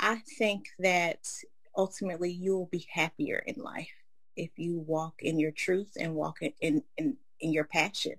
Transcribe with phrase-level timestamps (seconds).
[0.00, 1.28] I think that
[1.76, 3.92] ultimately you'll be happier in life
[4.36, 8.14] if you walk in your truth and walk in, in, in, your passion.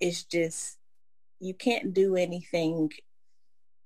[0.00, 0.78] It's just,
[1.40, 2.90] you can't do anything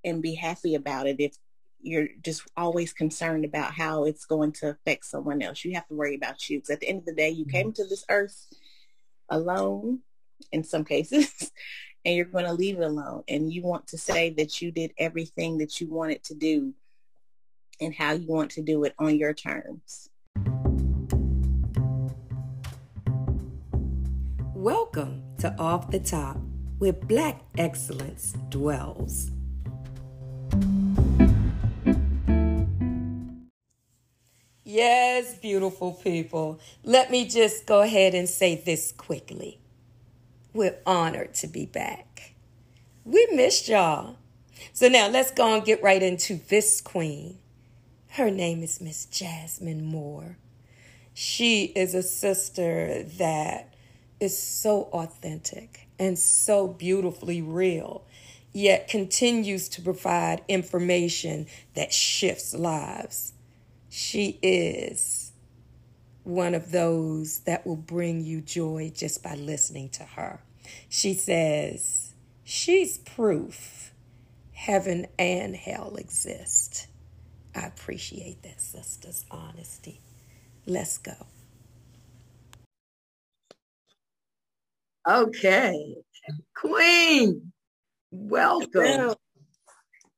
[0.04, 1.36] and be happy about it if
[1.80, 5.64] you're just always concerned about how it's going to affect someone else.
[5.64, 6.58] You have to worry about you.
[6.58, 7.56] Because at the end of the day, you mm-hmm.
[7.56, 8.46] came to this earth
[9.28, 10.00] alone
[10.50, 11.52] in some cases,
[12.04, 13.22] and you're going to leave it alone.
[13.28, 16.74] And you want to say that you did everything that you wanted to do
[17.80, 20.08] and how you want to do it on your terms.
[24.54, 26.38] Welcome to Off the Top,
[26.78, 29.30] where Black excellence dwells.
[34.64, 36.60] Yes, beautiful people.
[36.84, 39.61] Let me just go ahead and say this quickly.
[40.54, 42.34] We're honored to be back.
[43.04, 44.16] We missed y'all.
[44.74, 47.38] So now let's go and get right into this queen.
[48.10, 50.36] Her name is Miss Jasmine Moore.
[51.14, 53.74] She is a sister that
[54.20, 58.04] is so authentic and so beautifully real,
[58.52, 63.32] yet continues to provide information that shifts lives.
[63.88, 65.32] She is
[66.24, 70.40] one of those that will bring you joy just by listening to her.
[70.88, 73.92] She says, She's proof
[74.52, 76.86] heaven and hell exist.
[77.54, 80.00] I appreciate that sister's honesty.
[80.66, 81.14] Let's go.
[85.08, 85.96] Okay.
[86.54, 87.52] Queen,
[88.12, 89.14] welcome.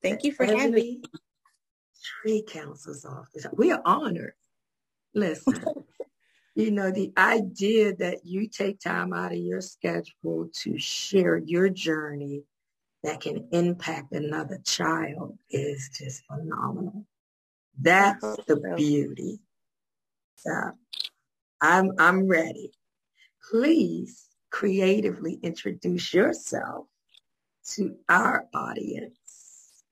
[0.02, 1.02] Thank you for having me.
[2.22, 3.46] Tree Council's office.
[3.54, 4.34] We are honored.
[5.14, 5.64] Listen,
[6.54, 11.68] you know, the idea that you take time out of your schedule to share your
[11.68, 12.44] journey
[13.02, 17.04] that can impact another child is just phenomenal.
[17.80, 19.40] That's oh, the beauty.
[20.36, 20.52] So
[21.60, 22.72] I'm I'm ready.
[23.50, 26.86] Please creatively introduce yourself
[27.74, 29.82] to our audience.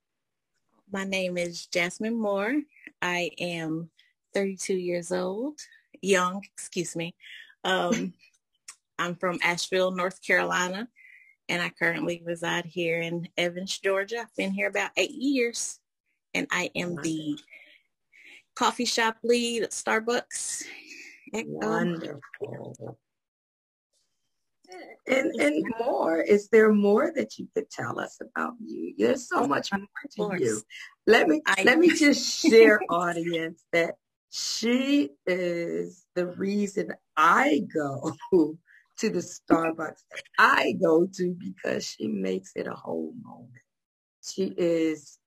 [0.91, 2.61] My name is Jasmine Moore.
[3.01, 3.89] I am
[4.33, 5.59] 32 years old,
[6.01, 7.15] young, excuse me.
[7.63, 8.13] Um,
[8.99, 10.87] I'm from Asheville, North Carolina,
[11.49, 14.19] and I currently reside here in Evans, Georgia.
[14.21, 15.79] I've been here about eight years,
[16.33, 17.37] and I am the
[18.55, 20.63] coffee shop lead at Starbucks.
[21.33, 22.97] Wonderful.
[25.07, 28.93] And and more, is there more that you could tell us about you?
[28.97, 30.61] There's so much more to you.
[31.05, 33.95] Let me I, let me just share, audience, that
[34.35, 38.13] she is the reason I go
[38.97, 40.01] to the Starbucks
[40.39, 43.61] I go to because she makes it a whole moment.
[44.23, 45.19] She is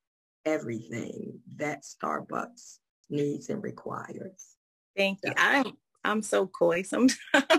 [0.45, 2.79] everything that Starbucks
[3.09, 4.57] needs and requires.
[4.97, 5.35] Thank you.
[5.37, 7.19] I'm I'm so coy sometimes.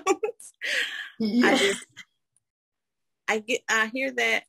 [1.19, 1.47] Yeah.
[1.47, 1.85] I just
[3.27, 4.43] I get I hear that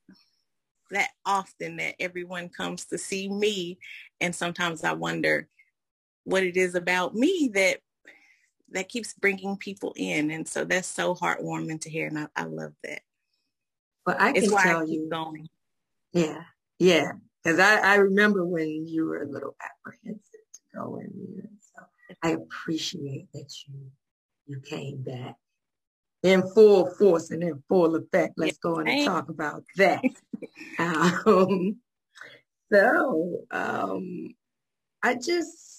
[0.90, 3.78] that often that everyone comes to see me
[4.20, 5.48] and sometimes I wonder
[6.28, 7.78] what it is about me that
[8.70, 12.44] that keeps bringing people in and so that's so heartwarming to hear and I, I
[12.44, 13.00] love that.
[14.06, 15.48] Well, I can tell I you going.
[16.12, 16.42] Yeah,
[16.78, 17.12] yeah,
[17.42, 21.50] because I, I remember when you were a little apprehensive to go in there.
[21.60, 21.82] So
[22.22, 23.90] I appreciate that you
[24.46, 25.36] you came back
[26.22, 28.34] in full force and in full effect.
[28.36, 30.02] Let's go on and talk about that.
[30.78, 31.76] um,
[32.72, 34.34] so um,
[35.02, 35.77] I just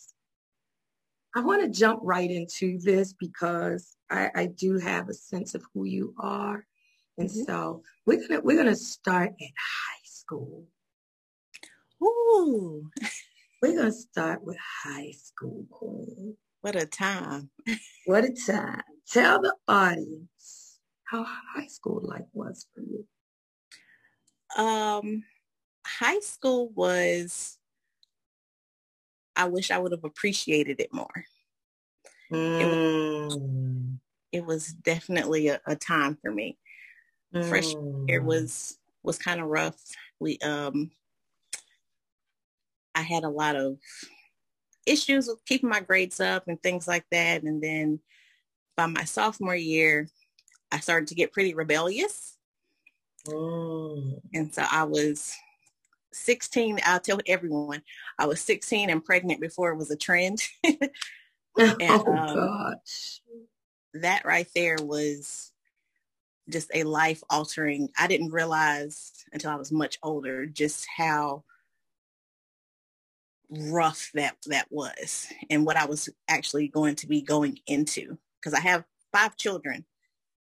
[1.35, 5.63] I want to jump right into this because I, I, do have a sense of
[5.73, 6.65] who you are,
[7.17, 7.43] and mm-hmm.
[7.43, 10.65] so we're gonna we're gonna start at high school.
[12.03, 12.89] Ooh.
[13.61, 16.37] We're gonna start with high school, Queen.
[16.61, 17.49] What a time.
[18.05, 18.81] what a time.
[19.11, 23.05] Tell the audience how high school life was for you.
[24.63, 25.23] Um,
[25.85, 27.58] high school was,
[29.39, 31.25] I wish I would have appreciated it more.
[32.29, 32.61] Mm.
[32.61, 33.99] It, was, mm.
[34.33, 36.57] it, was, definitely a, a time for me.
[37.33, 37.45] Mm.
[37.45, 39.79] Freshman year was was kind of rough.
[40.19, 40.91] We um
[42.93, 43.77] I had a lot of
[44.85, 47.43] issues with keeping my grades up and things like that.
[47.43, 47.99] And then
[48.75, 50.09] by my sophomore year,
[50.69, 52.35] I started to get pretty rebellious.
[53.25, 54.19] Mm.
[54.33, 55.33] And so I was
[56.13, 56.79] 16.
[56.85, 57.81] I'll tell everyone
[58.17, 60.41] I was 16 and pregnant before it was a trend.
[60.63, 60.89] and,
[61.57, 63.21] oh um, gosh.
[63.95, 65.51] That right there was
[66.49, 67.89] just a life altering.
[67.97, 71.43] I didn't realize until I was much older just how
[73.49, 78.53] rough that that was and what I was actually going to be going into because
[78.53, 79.85] I have five children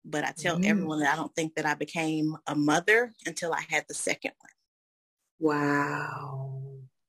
[0.05, 0.65] but I tell mm.
[0.65, 4.31] everyone that I don't think that I became a mother until I had the second
[4.39, 4.51] one.
[5.39, 6.61] Wow.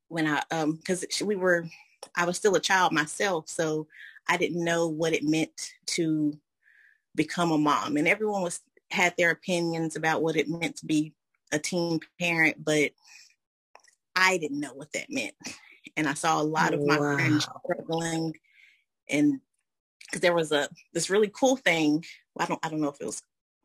[0.08, 1.66] When I um cuz we were
[2.14, 3.88] I was still a child myself so
[4.28, 6.38] I didn't know what it meant to
[7.14, 11.12] become a mom and everyone was had their opinions about what it meant to be
[11.52, 12.92] a teen parent but
[14.14, 15.34] I didn't know what that meant
[15.96, 17.14] and I saw a lot of my wow.
[17.14, 18.34] friends struggling
[19.08, 19.40] and
[20.06, 22.04] because there was a this really cool thing.
[22.34, 23.22] Well, I don't I don't know if it was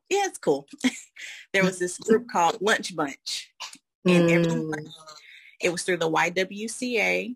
[0.09, 0.67] yeah, it's cool.
[1.53, 3.49] there was this group called Lunch Bunch.
[4.05, 4.31] And mm.
[4.31, 4.85] everyone,
[5.61, 7.35] it was through the YWCA.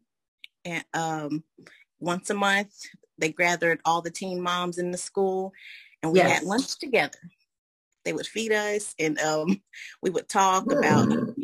[0.65, 1.43] And um,
[1.99, 2.73] once a month
[3.17, 5.53] they gathered all the teen moms in the school
[6.03, 6.39] and we yes.
[6.39, 7.17] had lunch together.
[8.03, 9.61] They would feed us and um,
[10.01, 10.77] we would talk mm.
[10.77, 11.35] about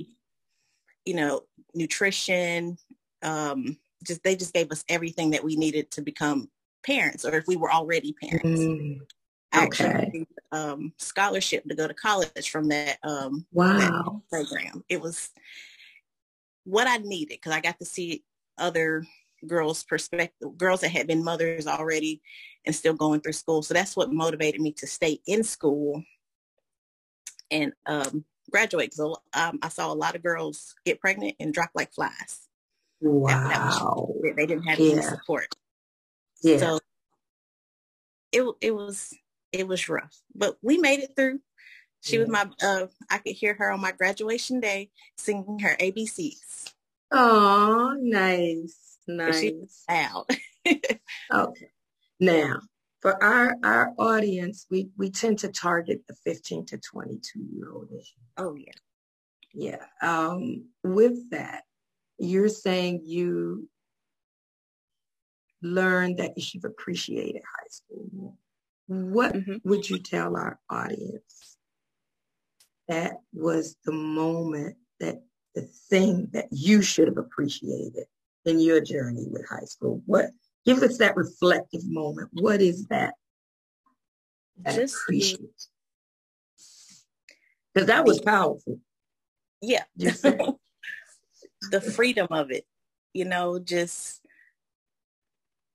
[1.05, 1.41] you know
[1.73, 2.77] nutrition
[3.23, 6.49] um, just they just gave us everything that we needed to become
[6.85, 8.61] parents or if we were already parents.
[8.61, 9.01] Mm,
[9.55, 9.85] okay.
[9.85, 14.83] Actually, um, scholarship to go to college from that um, wow that program.
[14.89, 15.29] It was
[16.63, 18.23] what I needed because I got to see
[18.57, 19.05] other
[19.47, 22.21] girls' perspective, girls that had been mothers already
[22.65, 23.61] and still going through school.
[23.63, 26.03] So that's what motivated me to stay in school
[27.49, 28.93] and um, graduate.
[28.93, 32.47] So um, I saw a lot of girls get pregnant and drop like flies.
[32.99, 33.31] Wow.
[33.31, 34.91] That, that was, they didn't have yeah.
[34.91, 35.47] any support.
[36.43, 36.57] Yeah.
[36.57, 36.79] So
[38.31, 39.13] it it was
[39.51, 41.39] it was rough, but we made it through.
[42.01, 42.21] She yeah.
[42.21, 46.73] was my uh I could hear her on my graduation day singing her ABCs.
[47.11, 48.97] Oh, nice.
[49.07, 49.83] Nice.
[49.89, 50.29] Out.
[50.67, 51.69] okay.
[52.19, 52.59] Now,
[53.01, 57.89] for our our audience, we we tend to target the 15 to 22 year old.
[58.37, 58.71] Oh yeah.
[59.53, 59.85] Yeah.
[60.01, 61.63] Um with that,
[62.17, 63.67] you're saying you
[65.61, 68.37] learned that you should appreciate high school.
[68.91, 69.69] What mm-hmm.
[69.69, 71.55] would you tell our audience
[72.89, 75.23] that was the moment that
[75.55, 78.03] the thing that you should have appreciated
[78.43, 80.01] in your journey with high school?
[80.07, 80.31] What
[80.65, 82.31] give us that reflective moment?
[82.33, 83.13] What is that?
[84.57, 85.39] that Just appreciate?
[87.73, 88.77] Because that was powerful.
[89.61, 89.85] Yeah.
[89.95, 90.59] the
[91.95, 92.65] freedom of it,
[93.13, 94.19] you know, just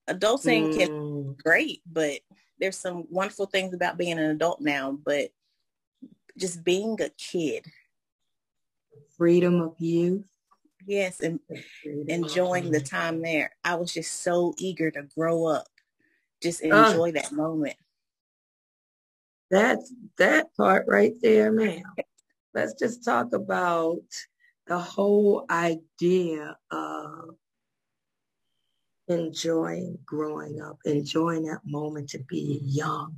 [0.06, 0.78] adulting mm.
[0.78, 2.20] can be great, but
[2.60, 5.30] there's some wonderful things about being an adult now, but
[6.38, 7.66] just being a kid.
[9.16, 10.24] Freedom of youth.
[10.86, 11.40] Yes, and
[12.06, 13.52] enjoying the time there.
[13.64, 15.66] I was just so eager to grow up.
[16.42, 17.76] Just enjoy uh, that moment.
[19.50, 21.82] That's that part right there, man.
[22.54, 24.02] Let's just talk about
[24.66, 27.36] the whole idea of
[29.08, 33.14] enjoying growing up, enjoying that moment to be young,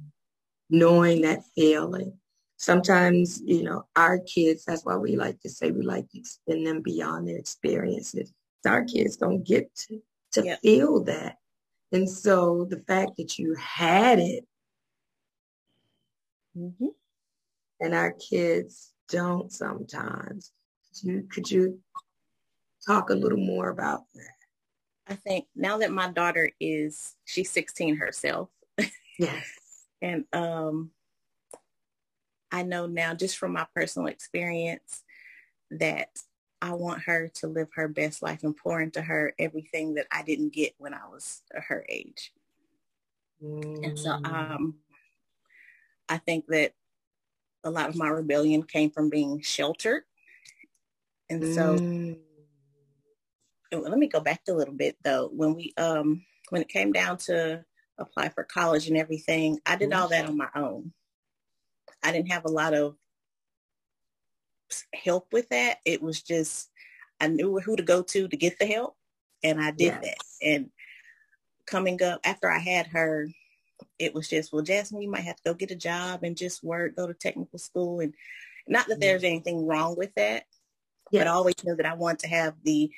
[0.70, 2.12] knowing that feeling.
[2.56, 6.64] Sometimes, you know, our kids, that's why we like to say we like to spin
[6.64, 8.32] them beyond their experiences.
[8.66, 10.00] Our kids don't get to,
[10.32, 10.60] to yep.
[10.60, 11.36] feel that.
[11.92, 14.44] And so the fact that you had it
[16.56, 16.86] mm-hmm.
[17.80, 20.52] and our kids don't sometimes
[21.02, 21.78] you could you
[22.86, 24.37] talk a little more about that?
[25.08, 28.50] I think now that my daughter is she's 16 herself.
[29.18, 29.46] Yes.
[30.02, 30.90] and um
[32.50, 35.02] I know now just from my personal experience
[35.70, 36.08] that
[36.60, 40.22] I want her to live her best life and pour into her everything that I
[40.22, 42.32] didn't get when I was her age.
[43.42, 43.86] Mm.
[43.86, 44.32] And so mm.
[44.32, 44.74] um
[46.08, 46.72] I think that
[47.64, 50.04] a lot of my rebellion came from being sheltered
[51.30, 52.18] and so mm.
[53.72, 55.28] Let me go back a little bit though.
[55.32, 57.64] When we um when it came down to
[57.98, 60.92] apply for college and everything, I did all that on my own.
[62.02, 62.96] I didn't have a lot of
[64.94, 65.78] help with that.
[65.84, 66.70] It was just
[67.20, 68.96] I knew who to go to to get the help
[69.42, 70.02] and I did yes.
[70.02, 70.16] that.
[70.42, 70.70] And
[71.66, 73.28] coming up after I had her,
[73.98, 76.62] it was just, well, Jasmine, you might have to go get a job and just
[76.64, 78.00] work, go to technical school.
[78.00, 78.14] And
[78.66, 80.44] not that there's anything wrong with that,
[81.10, 81.20] yes.
[81.20, 82.90] but I always knew that I want to have the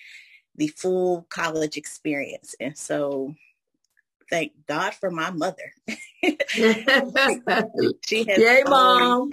[0.60, 2.54] the full college experience.
[2.60, 3.34] And so
[4.28, 5.72] thank God for my mother.
[6.50, 9.30] she has Yay, mom.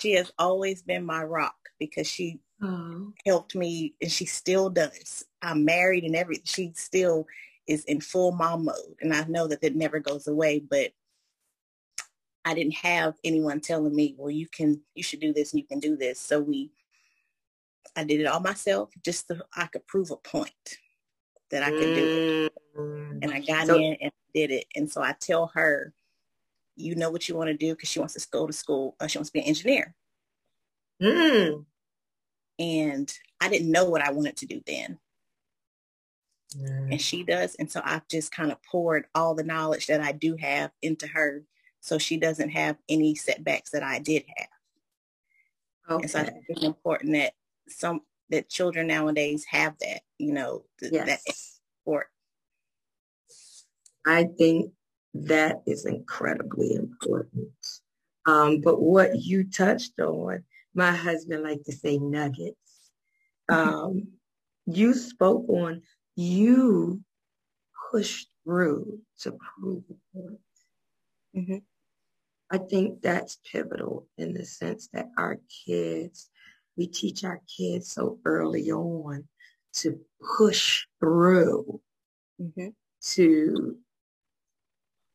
[0.00, 3.12] she has always been my rock because she oh.
[3.24, 5.24] helped me and she still does.
[5.40, 7.28] I'm married and every she still
[7.68, 10.90] is in full mom mode and I know that it never goes away but
[12.44, 15.66] I didn't have anyone telling me, well, you can, you should do this and you
[15.66, 16.18] can do this.
[16.18, 16.70] So we
[17.96, 20.78] I did it all myself just so I could prove a point.
[21.50, 22.78] that I could do it.
[22.78, 23.18] Mm.
[23.22, 24.66] And I got so, in and did it.
[24.74, 25.92] And so I tell her,
[26.76, 28.96] you know what you want to do because she wants to go to school.
[29.00, 29.94] Uh, she wants to be an engineer.
[31.02, 31.64] Mm.
[32.58, 34.98] And I didn't know what I wanted to do then.
[36.56, 36.92] Mm.
[36.92, 37.54] And she does.
[37.56, 41.06] And so I've just kind of poured all the knowledge that I do have into
[41.08, 41.42] her
[41.80, 44.48] so she doesn't have any setbacks that I did have.
[45.90, 46.02] Okay.
[46.02, 47.32] And so I think it's important that
[47.70, 48.00] some
[48.30, 51.06] that children nowadays have that, you know, th- yes.
[51.06, 52.06] that support.
[54.06, 54.72] I think
[55.14, 57.48] that is incredibly important.
[58.26, 62.56] Um, but what you touched on, my husband liked to say nuggets.
[63.48, 64.12] Um,
[64.66, 65.82] you spoke on
[66.14, 67.02] you
[67.90, 70.38] pushed through to prove a point.
[71.36, 71.56] Mm-hmm.
[72.50, 76.29] I think that's pivotal in the sense that our kids,
[76.80, 79.22] we teach our kids so early on
[79.74, 80.00] to
[80.38, 81.78] push through,
[82.40, 82.68] mm-hmm.
[83.02, 83.76] to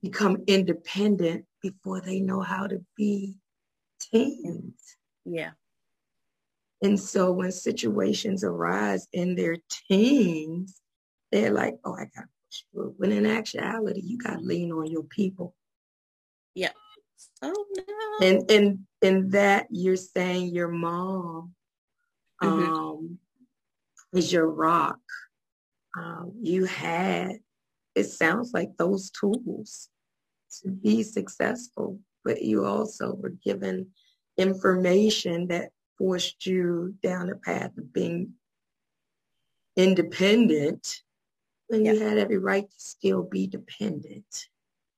[0.04, 3.34] become independent before they know how to be
[4.00, 4.80] teens.
[5.26, 5.54] Yeah.
[6.84, 9.58] And so when situations arise in their
[9.90, 10.80] teens,
[11.32, 12.94] they're like, oh, I got to push through.
[12.98, 15.56] When in actuality, you got to lean on your people.
[16.54, 16.74] Yeah.
[17.42, 18.28] Oh no.
[18.28, 21.55] And and in that you're saying your mom
[22.42, 22.74] mm-hmm.
[22.74, 23.20] um
[24.13, 25.00] is your rock.
[25.98, 27.39] Um, you had
[27.96, 29.89] it sounds like those tools
[30.62, 33.88] to be successful, but you also were given
[34.38, 38.34] information that forced you down the path of being
[39.77, 41.01] independent
[41.68, 44.48] when you had every right to still be dependent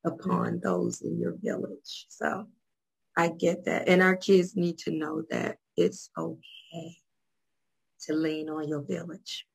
[0.03, 0.67] upon mm-hmm.
[0.67, 2.08] those in your village.
[2.10, 2.48] So
[3.15, 3.88] I get that.
[3.88, 6.98] And our kids need to know that it's okay
[8.06, 9.46] to lean on your village.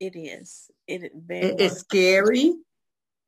[0.00, 0.70] It is.
[0.86, 1.12] It, it
[1.60, 2.54] it's scary.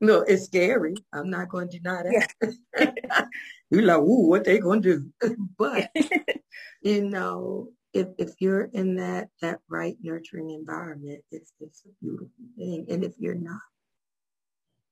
[0.00, 0.94] No, it's scary.
[1.12, 3.28] I'm not going to deny that.
[3.70, 5.36] You're like, ooh, what they going to do?
[5.58, 5.90] but,
[6.82, 12.28] you know, if, if you're in that, that right nurturing environment, it's, it's a beautiful
[12.56, 12.86] thing.
[12.88, 13.60] And if you're not,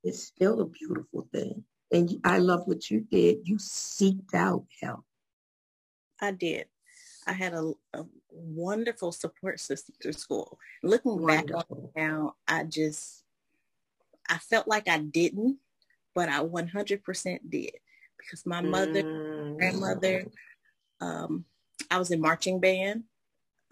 [0.02, 1.64] it's still a beautiful thing.
[1.92, 3.38] And I love what you did.
[3.44, 5.04] You seeked out help.
[6.20, 6.66] I did.
[7.26, 10.59] I had a, a wonderful support system through school.
[10.83, 11.56] Looking wonderful.
[11.56, 13.25] back on now, I just,
[14.28, 15.59] I felt like I didn't,
[16.14, 17.73] but I 100% did
[18.18, 19.56] because my mother, mm.
[19.56, 20.26] grandmother,
[21.00, 21.45] um,
[21.90, 23.04] I was in marching band.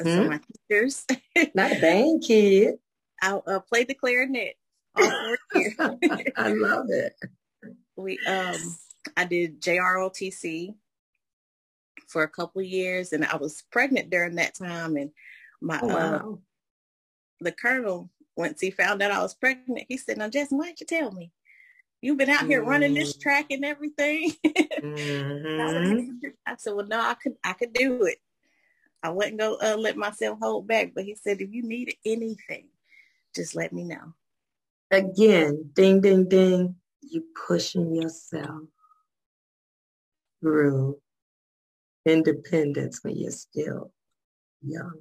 [0.01, 0.29] Mm.
[0.29, 1.07] My teachers.
[1.55, 2.75] Not a band kid.
[3.23, 4.57] I uh, played the clarinet
[4.97, 5.75] all four years.
[6.37, 7.15] I love it.
[7.97, 8.57] We um
[9.17, 10.75] I did JROTC
[12.09, 15.11] for a couple years and I was pregnant during that time and
[15.61, 16.33] my oh, uh, wow.
[16.33, 16.37] uh,
[17.41, 20.81] the colonel once he found out I was pregnant, he said, Now Jasmine, why didn't
[20.81, 21.31] you tell me?
[22.01, 22.71] You've been out here mm-hmm.
[22.71, 23.21] running this mm-hmm.
[23.21, 24.33] track and everything.
[24.47, 26.29] mm-hmm.
[26.47, 28.19] I said, Well no, I could I could do it.
[29.03, 32.69] I wouldn't go uh, let myself hold back, but he said, if you need anything,
[33.37, 34.15] just let me know.
[34.91, 38.63] Again, ding, ding, ding, you pushing yourself
[40.41, 40.97] through
[42.07, 43.93] independence when you're still
[44.63, 45.01] young.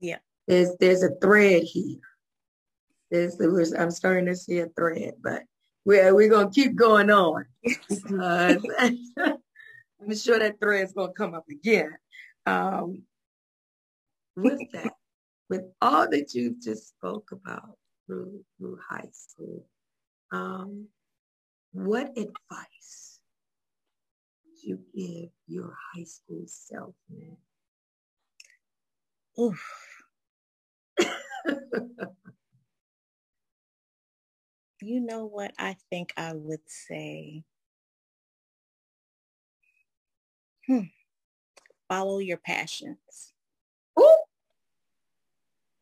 [0.00, 0.18] Yeah.
[0.46, 1.98] There's there's a thread here.
[3.10, 5.42] There's, there's I'm starting to see a thread, but
[5.84, 8.66] we're we're gonna keep going on because
[9.18, 11.96] I'm sure that thread's gonna come up again.
[12.46, 13.02] Um,
[14.36, 14.94] with that,
[15.48, 19.64] with all that you just spoke about, through through high school.
[20.32, 20.86] Um,
[21.72, 23.09] what advice
[24.62, 27.36] you give your high school self, man?
[29.38, 30.04] Oof.
[34.82, 37.44] you know what I think I would say?
[40.66, 40.80] Hmm.
[41.88, 43.32] Follow your passions.
[43.98, 44.16] Ooh.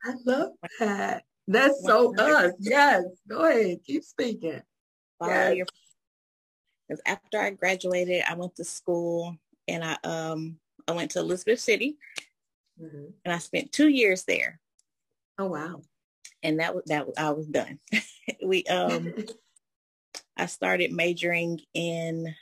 [0.04, 1.24] I love that.
[1.46, 2.52] That's so us.
[2.60, 3.04] Yes.
[3.28, 3.78] Go ahead.
[3.84, 4.62] Keep speaking.
[5.18, 5.66] Follow yes.
[6.88, 11.60] Because after I graduated, I went to school and I um I went to Elizabeth
[11.60, 11.98] City
[12.80, 13.10] mm-hmm.
[13.24, 14.60] and I spent two years there.
[15.38, 15.82] Oh wow.
[16.42, 17.78] And that was that I was done.
[18.44, 19.14] we um
[20.36, 22.34] I started majoring in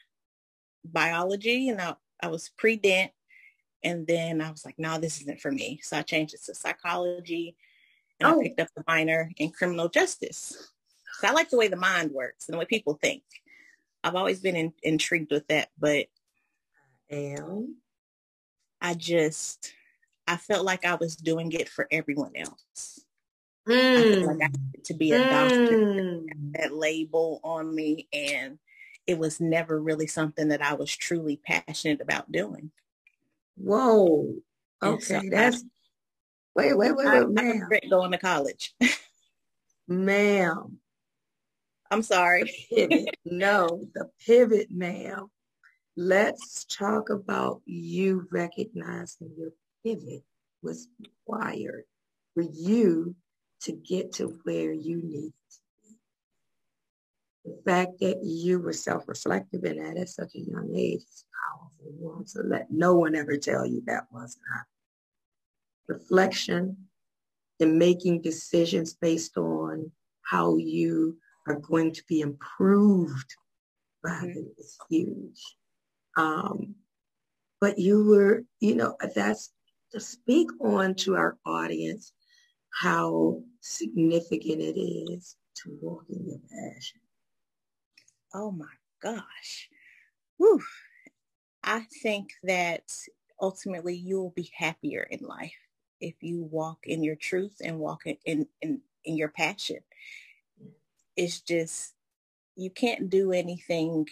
[0.85, 3.11] biology and I, I was pre-dent
[3.83, 5.81] and then I was like, no, this isn't for me.
[5.83, 7.57] So I changed it to psychology
[8.21, 8.41] and oh.
[8.41, 10.73] I picked up a minor in criminal justice.
[11.21, 13.23] So I like the way the mind works and the way people think.
[14.07, 16.07] I've always been in, intrigued with that, but
[17.11, 17.71] and
[18.81, 19.73] I just
[20.29, 23.01] I felt like I was doing it for everyone else.
[23.69, 23.99] Mm.
[23.99, 24.85] I feel like I mm.
[24.85, 26.27] to be a doctor, mm.
[26.53, 28.61] that label on me, and
[29.09, 32.71] it was never really something that I was truly passionate about doing.
[33.57, 34.37] Whoa.
[34.85, 35.67] Okay, so that's I,
[36.55, 37.39] wait, wait, wait, wait, I, ma'am.
[37.39, 38.73] I regret going to college.
[39.89, 40.79] ma'am.
[41.91, 42.53] I'm sorry.
[43.25, 45.29] no, the pivot, ma'am.
[45.97, 49.51] Let's talk about you recognizing your
[49.85, 50.25] pivot
[50.63, 51.85] was required
[52.35, 53.15] for you
[53.63, 55.97] to get to where you need to be.
[57.45, 62.23] The fact that you were self-reflective in that at such a young age is powerful.
[62.27, 64.65] So let no one ever tell you that was not.
[65.97, 66.77] Reflection
[67.61, 71.17] and making decisions based on how you
[71.47, 73.35] are going to be improved
[74.03, 74.41] by mm-hmm.
[74.59, 75.57] is huge.
[76.17, 76.75] Um,
[77.61, 79.53] but you were, you know, that's
[79.93, 82.13] to speak on to our audience
[82.83, 87.01] how significant it is to walk in your passion.
[88.35, 88.67] Oh my
[89.03, 89.69] gosh.
[90.37, 90.63] Whew.
[91.65, 92.93] I think that
[93.41, 95.55] ultimately you'll be happier in life
[96.01, 99.79] if you walk in your truth and walk in, in, in, in your passion.
[101.17, 101.95] It's just,
[102.57, 104.07] you can't do anything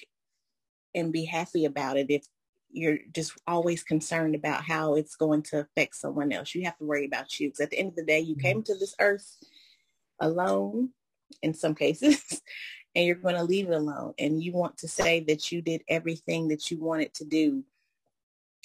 [0.95, 2.27] and be happy about it if
[2.71, 6.55] you're just always concerned about how it's going to affect someone else.
[6.55, 7.49] You have to worry about you.
[7.49, 8.73] Because at the end of the day, you came mm-hmm.
[8.73, 9.37] to this earth
[10.21, 10.91] alone
[11.43, 12.43] in some cases,
[12.95, 14.15] and you're going to leave it alone.
[14.19, 17.65] And you want to say that you did everything that you wanted to do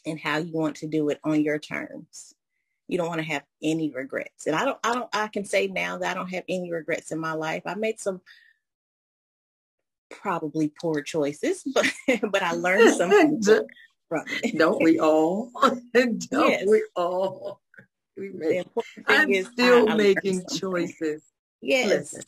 [0.05, 2.33] and how you want to do it on your terms.
[2.89, 4.47] You don't want to have any regrets.
[4.47, 7.11] And I don't, I don't, I can say now that I don't have any regrets
[7.11, 7.63] in my life.
[7.65, 8.21] I made some
[10.09, 11.85] probably poor choices, but
[12.31, 13.41] but I learned something
[14.09, 14.57] from it.
[14.57, 15.51] Don't we all?
[15.93, 16.65] don't yes.
[16.67, 17.61] we all?
[18.17, 18.67] We make,
[19.07, 21.23] I'm still I, making choices.
[21.61, 21.89] Yes.
[21.89, 22.23] Listen,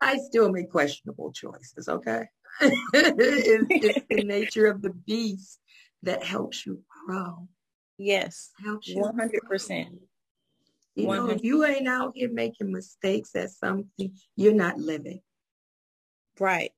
[0.00, 2.24] I still make questionable choices, okay?
[2.60, 5.60] it's, it's the nature of the beast
[6.02, 7.46] that helps you grow.
[7.98, 8.50] Yes.
[8.62, 9.98] Helps you 100%.
[10.94, 15.20] You know, if you ain't out here making mistakes at something, you're not living.
[16.40, 16.70] Right.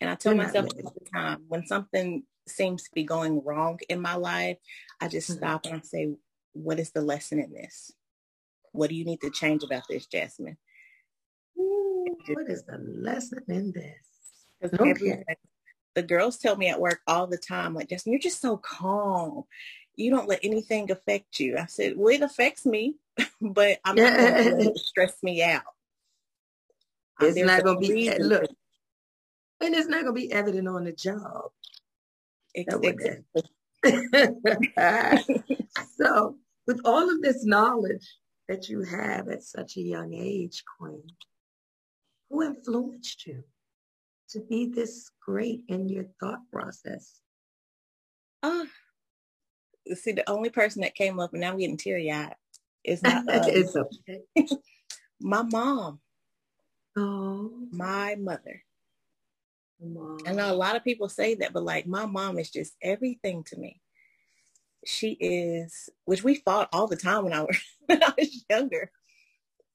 [0.00, 4.00] And I tell myself all the time, when something seems to be going wrong in
[4.00, 4.58] my life,
[5.00, 5.38] I just mm-hmm.
[5.38, 6.14] stop and I say,
[6.52, 7.92] what is the lesson in this?
[8.72, 10.56] What do you need to change about this, Jasmine?
[11.58, 14.80] Ooh, what is the lesson in this?
[14.80, 15.24] Okay.
[15.94, 19.44] the girls tell me at work all the time, like, Jasmine, you're just so calm.
[19.96, 21.56] You don't let anything affect you.
[21.58, 22.96] I said, well, it affects me,
[23.40, 25.62] but I'm not going to stress me out.
[27.20, 28.50] It's There's not going to be, look,
[29.60, 31.50] and it's not going to be evident on the job.
[32.54, 33.24] Exactly.
[35.96, 38.06] so with all of this knowledge
[38.48, 41.02] that you have at such a young age, Queen,
[42.30, 43.42] who influenced you
[44.30, 47.20] to be this great in your thought process?
[48.42, 48.64] Uh,
[49.94, 52.36] see, the only person that came up, and now I'm getting teary eyed,
[52.84, 54.22] is not uh, it's okay.
[55.20, 56.00] my mom.
[56.96, 58.62] Oh, my mother.
[59.80, 60.18] Mom.
[60.26, 63.44] I know a lot of people say that, but like my mom is just everything
[63.44, 63.80] to me.
[64.86, 68.90] She is, which we fought all the time when I was, when I was younger.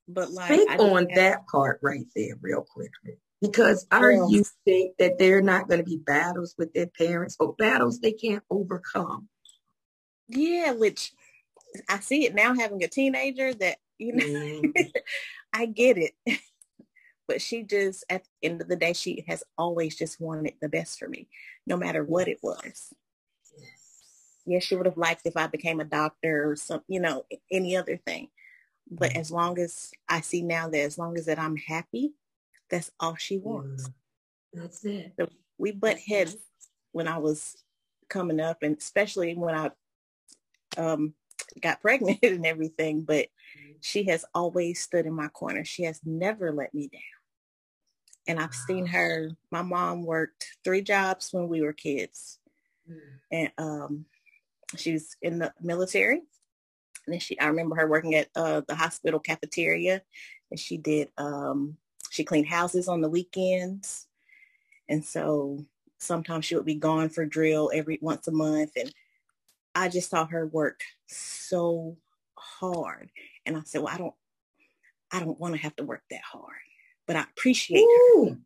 [0.08, 4.98] But like, Speak on have, that part right there, real quickly, because are you think
[4.98, 9.28] that they're not going to be battles with their parents or battles they can't overcome?
[10.30, 11.12] Yeah, which
[11.89, 14.92] I see it now having a teenager that you know, mm.
[15.54, 16.13] I get it.
[17.28, 20.68] But she just, at the end of the day, she has always just wanted the
[20.68, 21.30] best for me,
[21.68, 22.92] no matter what it was.
[24.48, 27.78] Yes, she would have liked if I became a doctor or some, you know, any
[27.78, 28.30] other thing.
[28.89, 29.20] But mm-hmm.
[29.20, 32.13] as long as I see now that as long as that I'm happy,
[32.68, 33.84] that's all she wants.
[33.84, 34.62] Mm-hmm.
[34.62, 35.13] That's it.
[35.20, 36.36] So we butt heads
[36.94, 37.56] when I was
[38.10, 39.70] coming up, and especially when I
[40.77, 41.13] um,
[41.62, 43.01] got pregnant and everything.
[43.01, 43.27] But
[43.82, 45.63] she has always stood in my corner.
[45.63, 47.01] She has never let me down.
[48.27, 52.39] And I've seen her, my mom worked three jobs when we were kids.
[52.89, 52.99] Mm.
[53.32, 54.05] And um,
[54.77, 56.21] she was in the military.
[57.05, 60.03] And then she, I remember her working at uh, the hospital cafeteria.
[60.51, 61.77] And she did, um,
[62.12, 64.08] she cleaned houses on the weekends.
[64.88, 65.65] And so
[65.97, 68.71] sometimes she would be gone for drill every once a month.
[68.75, 68.93] And
[69.75, 71.97] I just saw her work so
[72.36, 73.10] hard.
[73.45, 74.15] And I said, well, I don't,
[75.12, 76.55] I don't want to have to work that hard
[77.10, 78.38] but I appreciate Ooh.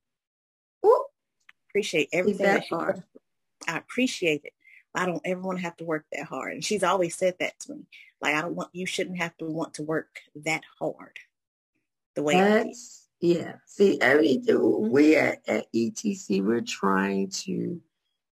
[0.83, 0.87] her.
[0.87, 1.05] Ooh.
[1.69, 3.03] Appreciate everything that, that hard.
[3.67, 4.53] I appreciate it.
[4.95, 6.53] I don't ever want to have to work that hard.
[6.53, 7.87] And she's always said that to me.
[8.21, 10.07] Like, I don't want, you shouldn't have to want to work
[10.45, 11.17] that hard.
[12.15, 13.55] the way That's, yeah.
[13.65, 17.81] See, every we at, at ETC, we're trying to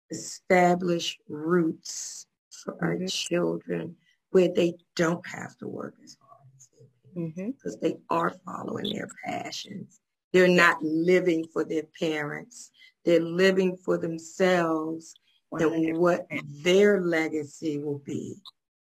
[0.10, 2.28] establish roots
[2.63, 2.86] for mm-hmm.
[3.04, 3.95] our children
[4.32, 7.88] where they don't have to work as hard as they do because mm-hmm.
[7.88, 9.99] they are following their passions.
[10.32, 12.71] They're not living for their parents.
[13.06, 15.13] They're living for themselves
[15.54, 15.89] 100%.
[15.89, 16.28] and what
[16.63, 18.36] their legacy will be.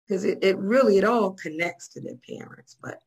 [0.07, 2.77] Because it, it really, it all connects to their parents.
[2.81, 2.99] But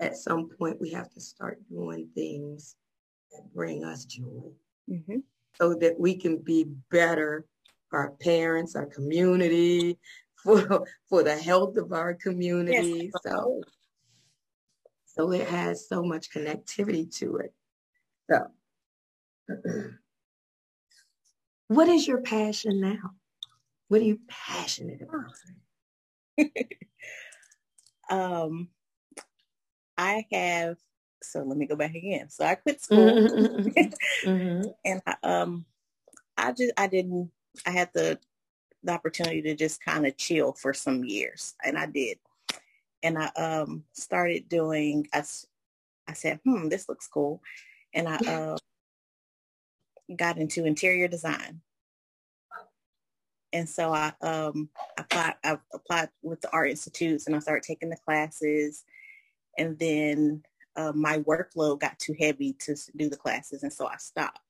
[0.00, 2.76] at some point, we have to start doing things
[3.32, 4.50] that bring us joy
[4.90, 5.18] mm-hmm.
[5.54, 7.46] so that we can be better
[7.92, 9.98] our parents, our community,
[10.42, 13.10] for, for the health of our community.
[13.12, 13.22] Yes.
[13.26, 13.62] So,
[15.06, 17.52] so it has so much connectivity to it.
[18.30, 18.46] So,
[21.68, 23.14] what is your passion now?
[23.88, 25.32] What are you passionate about?
[28.10, 28.68] um,
[29.96, 30.76] I have.
[31.22, 32.30] So let me go back again.
[32.30, 34.62] So I quit school, mm-hmm.
[34.84, 35.64] and I, um,
[36.36, 37.30] I just I didn't.
[37.66, 38.18] I had the
[38.84, 42.18] the opportunity to just kind of chill for some years, and I did.
[43.02, 45.06] And I um started doing.
[45.12, 45.22] I
[46.08, 47.42] I said, hmm, this looks cool
[47.94, 48.56] and I uh,
[50.16, 51.60] got into interior design.
[53.52, 54.68] And so I um,
[54.98, 58.84] applied, I applied with the art institutes and I started taking the classes.
[59.56, 60.42] And then
[60.76, 63.62] uh, my workload got too heavy to do the classes.
[63.62, 64.40] And so I stopped.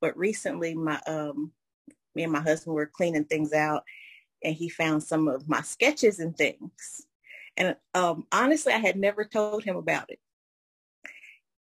[0.00, 1.52] But recently my, um,
[2.14, 3.84] me and my husband were cleaning things out
[4.42, 7.06] and he found some of my sketches and things.
[7.56, 10.18] And um, honestly, I had never told him about it.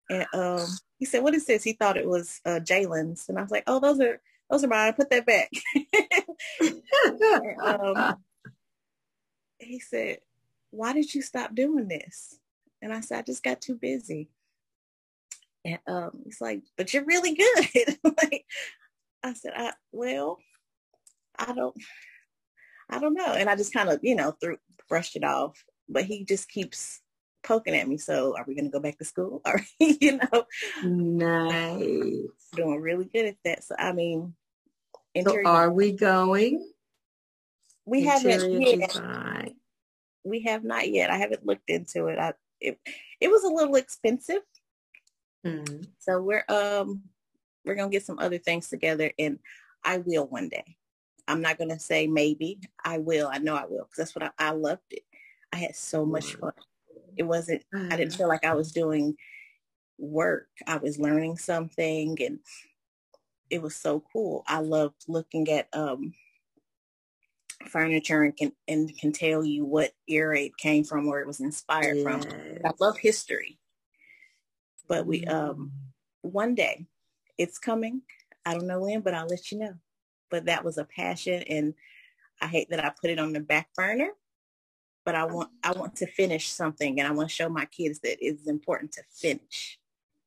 [0.09, 0.67] And um,
[0.99, 1.63] he said, what is this?
[1.63, 3.29] He thought it was uh, Jalen's.
[3.29, 4.93] And I was like, oh, those are, those are mine.
[4.95, 5.51] Put that back.
[6.61, 8.17] and, um,
[9.59, 10.19] he said,
[10.71, 12.39] why did you stop doing this?
[12.81, 14.31] And I said, I just got too busy.
[15.65, 17.99] And um, he's like, but you're really good.
[18.05, 18.45] like,
[19.23, 20.39] I said, I, well,
[21.39, 21.77] I don't,
[22.91, 23.33] I don't know.
[23.33, 24.59] And I just kind of, you know, threw,
[24.89, 25.65] brushed it off.
[25.89, 27.01] But he just keeps
[27.43, 27.99] poking at me.
[27.99, 29.43] So are we going to go back to school?
[29.47, 30.45] Or, you know,
[30.83, 32.29] nice.
[32.55, 33.65] Doing really good at that.
[33.65, 34.35] So, I mean,
[35.23, 36.67] so are we going?
[37.85, 39.53] We haven't yet.
[40.25, 41.11] We have not yet.
[41.11, 42.19] I haven't looked into it.
[42.19, 42.79] I, it,
[43.21, 44.43] it was a little expensive.
[45.45, 45.83] Mm-hmm.
[45.99, 47.03] So we're, um,
[47.65, 49.39] we're going to get some other things together and
[49.85, 50.77] I will one day.
[51.29, 53.29] I'm not going to say maybe I will.
[53.33, 55.05] I know I will because that's what I, I loved it.
[55.53, 56.53] I had so much fun.
[57.17, 57.93] It wasn't, mm-hmm.
[57.93, 59.17] I didn't feel like I was doing
[59.99, 60.49] work.
[60.67, 62.39] I was learning something and
[63.51, 64.45] it was so cool.
[64.47, 66.15] I loved looking at um,
[67.69, 71.41] furniture and can, and can tell you what era it came from, where it was
[71.41, 72.03] inspired yes.
[72.03, 72.23] from.
[72.65, 73.59] I love history.
[74.89, 75.73] But we, um,
[76.25, 76.31] mm.
[76.31, 76.87] one day
[77.39, 78.03] it's coming.
[78.45, 79.75] I don't know when, but I'll let you know.
[80.31, 81.75] But that was a passion and
[82.41, 84.11] I hate that I put it on the back burner
[85.05, 88.01] but I want I want to finish something and I want to show my kids
[88.01, 89.79] that it's important to finish.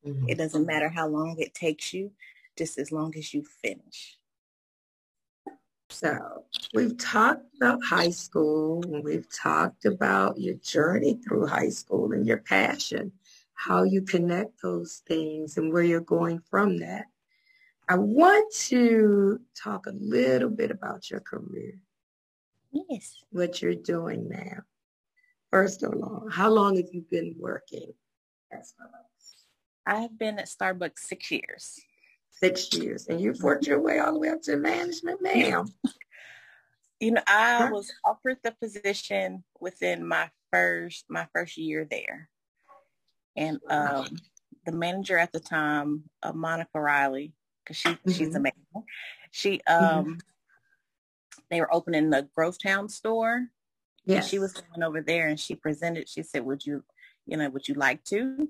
[0.06, 0.30] Mm-hmm.
[0.30, 2.12] It doesn't matter how long it takes you,
[2.58, 4.18] just as long as you finish.
[5.90, 12.26] So we've talked about high school we've talked about your journey through high school and
[12.26, 13.12] your passion,
[13.56, 17.06] how you connect those things and where you're going from that.
[17.88, 21.80] I want to talk a little bit about your career.
[22.72, 23.16] Yes.
[23.32, 24.64] What you're doing now.
[25.52, 27.94] First of all, how long have you been working
[28.52, 29.36] at Starbucks?
[29.86, 31.80] I have been at Starbucks six years.
[32.32, 33.08] Six years.
[33.08, 35.68] And you've worked your way all the way up to management, ma'am.
[37.00, 42.30] you know, I was offered the position within my first my first year there.
[43.36, 44.18] And um,
[44.66, 48.12] the manager at the time, uh, Monica Riley, because she mm-hmm.
[48.12, 48.62] she's amazing.
[49.32, 50.14] She um mm-hmm
[51.50, 53.48] they were opening the Grovetown store.
[54.06, 54.22] Yeah.
[54.22, 56.84] She was going over there and she presented, she said, would you,
[57.26, 58.50] you know, would you like to?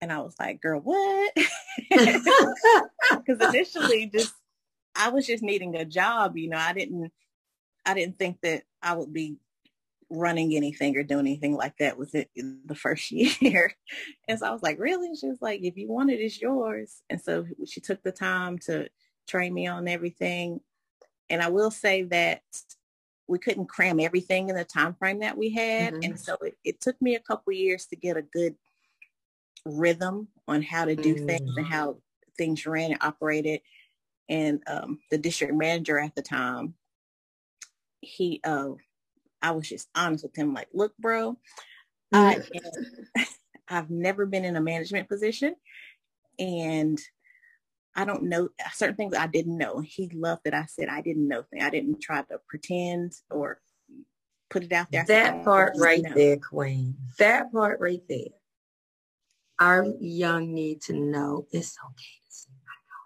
[0.00, 1.36] And I was like, girl, what?
[3.10, 4.32] Because initially just,
[4.94, 7.12] I was just needing a job, you know, I didn't,
[7.84, 9.36] I didn't think that I would be
[10.10, 13.72] running anything or doing anything like that with it in the first year.
[14.28, 15.14] and so I was like, really?
[15.14, 17.02] She was like, if you want it, it's yours.
[17.08, 18.88] And so she took the time to
[19.28, 20.60] train me on everything.
[21.28, 22.42] And I will say that
[23.28, 25.94] we couldn't cram everything in the time frame that we had.
[25.94, 26.02] Mm-hmm.
[26.02, 28.56] And so it, it, took me a couple years to get a good
[29.64, 31.26] rhythm on how to do mm-hmm.
[31.26, 31.70] things and mm.
[31.70, 31.98] how
[32.36, 33.60] things ran and operated.
[34.28, 36.74] And um, the district manager at the time,
[38.00, 38.70] he, uh,
[39.42, 41.36] I was just honest with him, like, look, bro,
[42.12, 43.20] I mm-hmm.
[43.20, 43.26] am,
[43.68, 45.54] I've never been in a management position
[46.38, 46.98] and
[47.94, 49.80] I don't know certain things I didn't know.
[49.80, 51.64] He loved that I said I didn't know things.
[51.64, 53.60] I didn't try to pretend or
[54.48, 55.04] put it out there.
[55.06, 56.14] That part right know.
[56.14, 56.96] there, Queen.
[57.18, 58.28] That part right there.
[59.58, 62.50] Our young need to know it's okay to say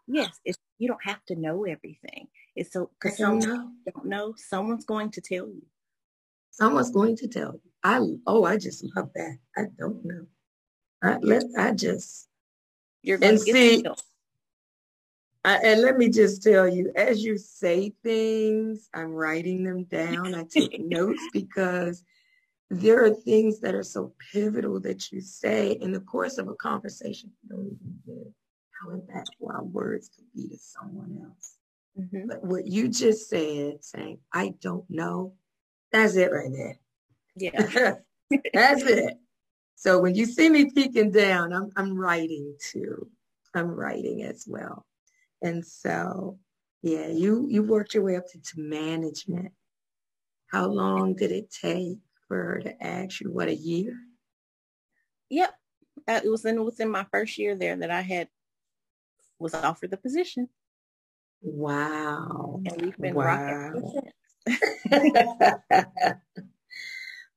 [0.07, 2.29] Yes, it's, you don't have to know everything.
[2.55, 3.37] It's so because know.
[3.39, 4.35] don't know.
[4.37, 5.63] Someone's going to tell you.
[6.55, 7.61] Someone's going to tell you.
[7.83, 9.39] I oh, I just love that.
[9.57, 10.27] I don't know.
[11.03, 12.29] I let I just
[13.03, 13.85] you're going and to see.
[15.45, 20.35] I, and let me just tell you, as you say things, I'm writing them down.
[20.35, 22.03] I take notes because
[22.71, 26.55] there are things that are so pivotal that you say in the course of a
[26.55, 27.33] conversation.
[27.43, 28.33] You don't even get
[28.81, 31.57] how impactful our words could be to someone else.
[31.99, 32.29] Mm-hmm.
[32.29, 35.35] But what you just said, saying, I don't know,
[35.95, 36.77] that's it right there.
[37.37, 37.95] Yeah.
[38.53, 39.15] that's it.
[39.77, 43.09] So when you see me peeking down, I'm, I'm writing too.
[43.55, 44.87] I'm writing as well.
[45.41, 46.39] And so,
[46.83, 49.53] yeah, you, you worked your way up to, management.
[50.49, 53.31] How long did it take for her to ask you?
[53.31, 53.97] What, a year?
[55.31, 55.55] Yep.
[56.09, 58.29] Uh, it was in within my first year there that I had
[59.39, 60.49] was offered the position.
[61.41, 62.61] Wow.
[62.67, 63.27] And we've been wow.
[63.27, 64.11] rocking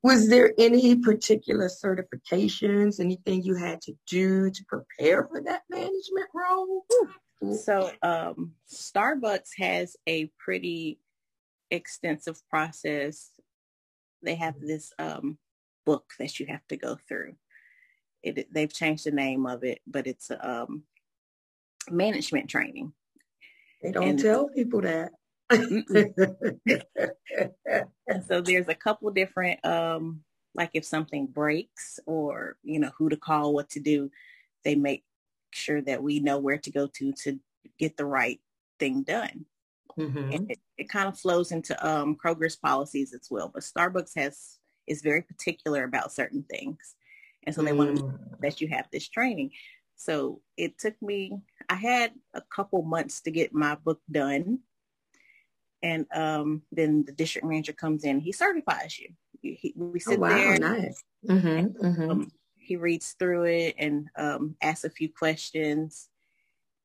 [0.04, 6.30] Was there any particular certifications, anything you had to do to prepare for that management
[6.34, 6.86] role?
[7.56, 11.00] So um, Starbucks has a pretty
[11.72, 13.32] extensive process.
[14.24, 15.38] They have this um,
[15.86, 17.36] book that you have to go through.
[18.24, 20.84] It, they've changed the name of it, but it's um,
[21.89, 22.93] management training.
[23.82, 25.12] They don't and, tell people that.
[28.28, 30.22] So there's a couple different, um,
[30.56, 34.10] like if something breaks or, you know, who to call, what to do,
[34.64, 35.04] they make
[35.52, 37.40] sure that we know where to go to to
[37.80, 38.40] get the right
[38.80, 39.46] thing done.
[39.98, 40.32] Mm-hmm.
[40.32, 43.50] And it, it, kind of flows into um, Kroger's policies as well.
[43.52, 46.96] But Starbucks has is very particular about certain things.
[47.44, 47.78] And so they mm.
[47.78, 49.52] want that you have this training.
[49.96, 51.34] So it took me,
[51.70, 54.60] I had a couple months to get my book done
[55.84, 58.20] and um, then the district manager comes in.
[58.20, 59.10] He certifies you.
[59.42, 60.58] He, we sit oh, wow, there.
[60.58, 61.04] Nice.
[61.28, 62.12] Mm-hmm, and, mm-hmm.
[62.12, 66.10] Um, he reads through it and um, asks a few questions,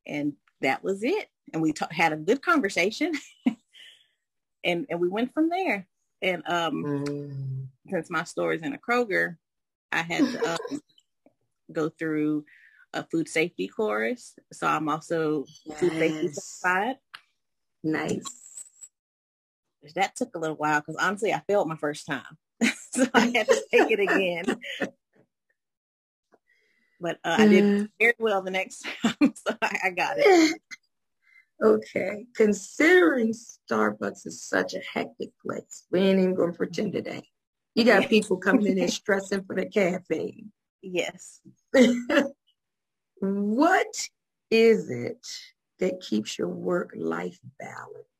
[0.07, 1.27] and that was it.
[1.51, 3.13] And we ta- had a good conversation,
[4.63, 5.87] and and we went from there.
[6.21, 7.67] And um, mm.
[7.89, 9.35] since my store is in a Kroger,
[9.91, 10.81] I had to um,
[11.71, 12.45] go through
[12.93, 14.35] a food safety course.
[14.53, 15.79] So I'm also yes.
[15.79, 16.95] food safety certified.
[17.83, 18.42] Nice
[19.95, 22.37] that took a little while because honestly, I failed my first time.
[22.91, 24.45] so I had to take it again.
[26.99, 30.61] But uh, I did very well the next time, so I, I got it.
[31.61, 32.25] Okay.
[32.35, 37.23] Considering Starbucks is such a hectic place, we ain't even going to pretend today.
[37.73, 40.51] You got people coming in and stressing for the caffeine.
[40.81, 41.39] Yes.
[43.19, 44.09] what
[44.51, 45.25] is it
[45.79, 48.12] that keeps your work-life balance?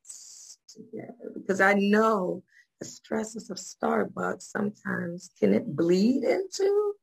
[0.74, 2.42] Together because I know
[2.80, 6.94] the stresses of Starbucks sometimes can it bleed into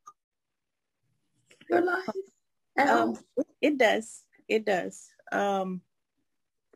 [1.68, 2.08] your life?
[2.78, 3.16] Um,
[3.60, 4.22] it does.
[4.48, 5.08] It does.
[5.30, 5.80] Um,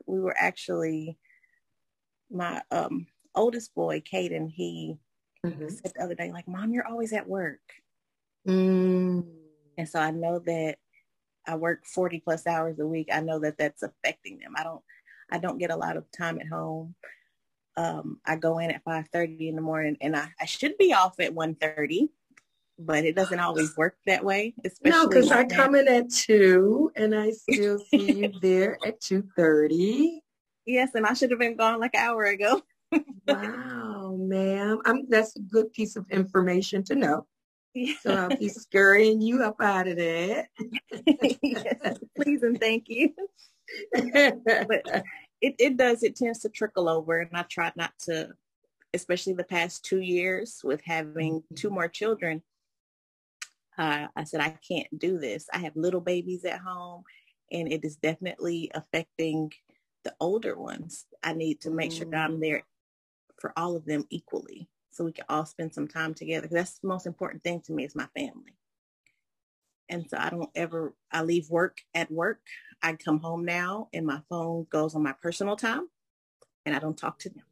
[0.07, 1.19] we were actually
[2.31, 4.51] my um, oldest boy, Caden.
[4.51, 4.97] He
[5.45, 5.69] mm-hmm.
[5.69, 7.61] said the other day, like, "Mom, you're always at work,"
[8.47, 9.25] mm.
[9.79, 10.77] and so I know that
[11.47, 13.09] I work 40 plus hours a week.
[13.13, 14.55] I know that that's affecting them.
[14.57, 14.83] I don't
[15.31, 16.95] I don't get a lot of time at home.
[17.77, 21.21] Um, I go in at 5.30 in the morning and I, I should be off
[21.21, 22.09] at 1.30,
[22.79, 24.55] but it doesn't always work that way.
[24.65, 29.01] Especially no, because I come in at 2 and I still see you there at
[29.01, 30.21] 2.30.
[30.65, 32.63] Yes, and I should have been gone like an hour ago.
[33.27, 34.81] wow, ma'am.
[34.85, 37.27] I'm, that's a good piece of information to know.
[37.75, 37.95] Yeah.
[38.01, 40.49] So I'll be scurrying you up out of there.
[41.43, 43.13] yes, please and thank you
[43.93, 45.05] but
[45.41, 48.31] it, it does, it tends to trickle over and I try not to,
[48.95, 51.55] especially the past two years with having mm-hmm.
[51.55, 52.43] two more children.
[53.79, 55.47] Uh, I said, I can't do this.
[55.53, 57.03] I have little babies at home
[57.53, 59.53] and it is definitely affecting
[60.05, 61.05] the older ones.
[61.23, 62.63] I need to make sure that I'm there
[63.39, 66.49] for all of them equally so we can all spend some time together.
[66.51, 68.57] That's the most important thing to me is my family.
[69.89, 72.41] And so I don't ever, I leave work at work.
[72.83, 75.89] I come home now and my phone goes on my personal time
[76.65, 77.45] and I don't talk to them.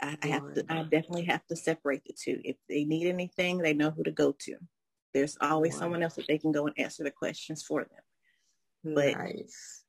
[0.00, 2.40] I, I have to, I definitely have to separate the two.
[2.44, 4.56] If they need anything, they know who to go to.
[5.12, 5.80] There's always wow.
[5.80, 8.94] someone else that they can go and answer the questions for them.
[8.94, 9.84] But nice.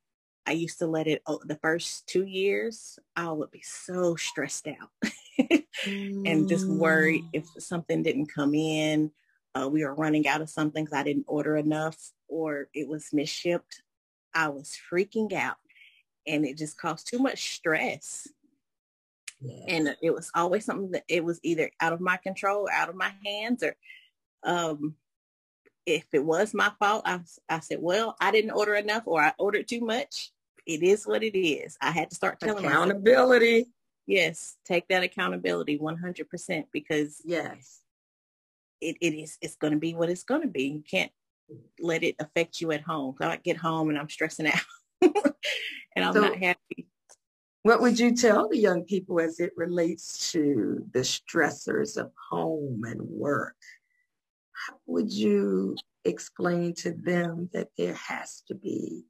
[0.46, 4.66] I used to let it, oh, the first two years, I would be so stressed
[4.66, 4.90] out
[5.86, 7.30] and just worried mm.
[7.32, 9.12] if something didn't come in.
[9.54, 11.96] Uh, we were running out of something because I didn't order enough
[12.28, 13.82] or it was misshipped.
[14.34, 15.56] I was freaking out
[16.26, 18.28] and it just caused too much stress.
[19.40, 19.64] Yeah.
[19.68, 22.94] And it was always something that it was either out of my control, out of
[22.94, 23.76] my hands, or
[24.44, 24.94] um,
[25.84, 29.32] if it was my fault, I, I said, well, I didn't order enough or I
[29.38, 30.30] ordered too much.
[30.66, 31.76] It is what it is.
[31.80, 33.52] I had to start telling accountability.
[33.52, 33.68] Myself,
[34.06, 37.80] yes, take that accountability 100% because yes,
[38.82, 40.64] it, it is, it's going to be what it's going to be.
[40.64, 41.12] You can't
[41.80, 43.14] let it affect you at home.
[43.20, 44.60] So I get home and I'm stressing out
[45.02, 46.88] and I'm so, not happy.
[47.62, 52.82] What would you tell the young people as it relates to the stressors of home
[52.84, 53.56] and work?
[54.66, 59.04] How would you explain to them that there has to be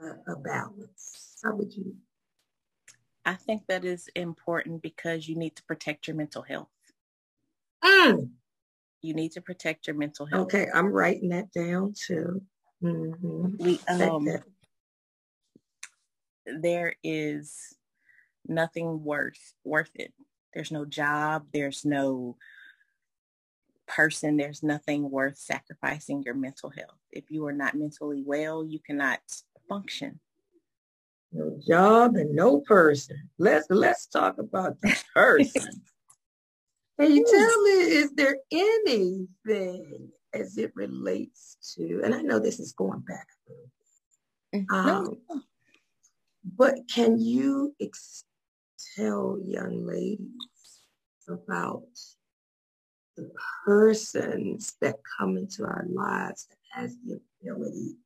[0.00, 1.36] a, a balance?
[1.44, 1.94] How would you?
[3.26, 6.68] I think that is important because you need to protect your mental health.
[7.84, 8.30] Mm.
[9.02, 10.42] You need to protect your mental health.
[10.42, 12.42] Okay, I'm writing that down too.
[12.82, 13.56] Mm-hmm.
[13.58, 14.28] We, um,
[16.46, 17.56] there is
[18.46, 20.12] nothing worth worth it.
[20.54, 21.46] There's no job.
[21.52, 22.36] There's no
[23.86, 24.36] person.
[24.36, 26.98] There's nothing worth sacrificing your mental health.
[27.10, 29.20] If you are not mentally well, you cannot
[29.68, 30.20] function.
[31.32, 33.30] No job and no person.
[33.38, 35.82] Let's let's talk about the person.
[37.00, 42.60] Can you tell me, is there anything as it relates to, and I know this
[42.60, 43.70] is going back a little
[44.52, 44.88] bit, mm-hmm.
[45.32, 45.44] um,
[46.56, 48.24] but can you ex-
[48.96, 50.28] tell young ladies
[51.26, 51.84] about
[53.16, 53.30] the
[53.64, 57.96] persons that come into our lives that has the ability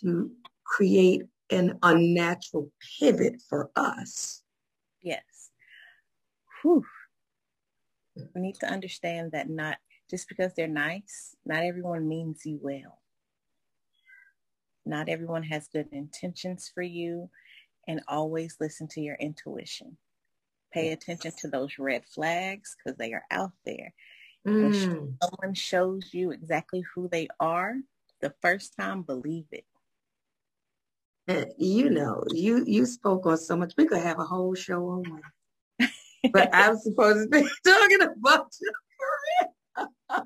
[0.00, 0.32] to
[0.64, 4.42] create an unnatural pivot for us?
[5.00, 5.50] Yes.
[6.62, 6.84] Whew
[8.16, 9.78] we need to understand that not
[10.10, 12.98] just because they're nice, not everyone means you well.
[14.84, 17.30] Not everyone has good intentions for you
[17.88, 19.96] and always listen to your intuition.
[20.72, 23.92] Pay attention to those red flags because they are out there.
[24.46, 24.62] Mm.
[24.62, 27.74] When someone shows you exactly who they are,
[28.20, 29.64] the first time, believe it.
[31.28, 33.74] And you know, you you spoke on so much.
[33.76, 35.22] We could have a whole show on
[36.32, 38.72] but I'm supposed to be talking about your
[40.10, 40.24] career.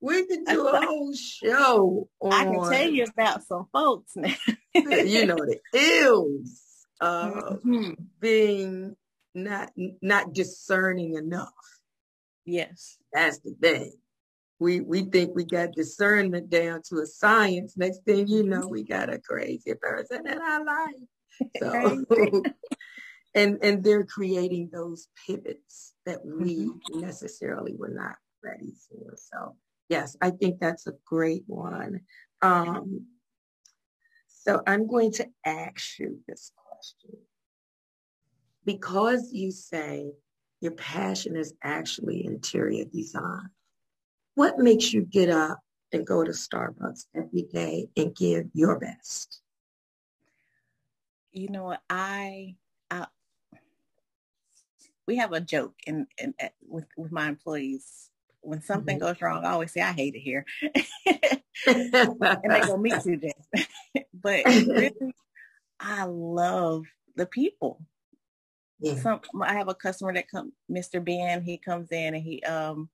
[0.00, 2.32] we could do a whole show on.
[2.32, 4.34] I can tell you about some folks now.
[4.74, 7.92] you know the ills of mm-hmm.
[8.20, 8.96] being
[9.34, 9.70] not
[10.02, 11.52] not discerning enough.
[12.44, 13.92] Yes, that's the thing.
[14.58, 17.76] We we think we got discernment down to a science.
[17.76, 20.94] Next thing you know, we got a crazy person in our life.
[21.58, 22.42] So
[23.34, 27.00] and and they're creating those pivots that we mm-hmm.
[27.00, 29.14] necessarily were not ready for.
[29.16, 29.56] So
[29.88, 32.00] yes i think that's a great one.
[32.42, 33.06] Um,
[34.28, 37.20] so i'm going to ask you this question.
[38.64, 40.12] Because you say
[40.60, 43.50] your passion is actually interior design
[44.34, 45.60] what makes you get up
[45.92, 49.42] and go to starbucks every day and give your best?
[51.32, 52.56] You know i
[55.10, 58.10] we have a joke in, in, in with with my employees.
[58.42, 59.06] When something mm-hmm.
[59.06, 60.46] goes wrong, I always say I hate it here,
[61.66, 63.64] and they go, "Me too, Jen."
[64.14, 64.92] but really,
[65.80, 66.84] I love
[67.16, 67.82] the people.
[68.78, 69.00] Yeah.
[69.00, 71.04] Some I have a customer that come, Mr.
[71.04, 71.42] Ben.
[71.42, 72.88] He comes in and he um